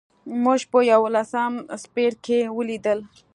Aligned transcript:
موږ 0.43 0.59
په 0.71 0.79
یوولسم 0.91 1.53
څپرکي 1.81 2.19
کې 2.25 2.39
ولیدل. 2.57 2.99